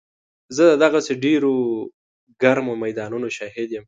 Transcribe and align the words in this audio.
زه 0.55 0.63
د 0.71 0.73
دغسې 0.83 1.13
ډېرو 1.25 1.53
ګرمو 2.41 2.73
میدانونو 2.83 3.27
شاهد 3.37 3.69
یم. 3.71 3.79